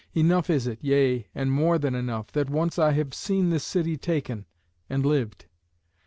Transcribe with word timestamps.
Enough 0.15 0.49
is 0.49 0.65
it, 0.65 0.79
yea, 0.81 1.27
and 1.35 1.51
more 1.51 1.77
than 1.77 1.93
enough, 1.93 2.31
that 2.31 2.49
once 2.49 2.79
I 2.79 2.93
have 2.93 3.13
seen 3.13 3.51
this 3.51 3.63
city 3.63 3.97
taken, 3.97 4.47
and 4.89 5.05
lived. 5.05 5.45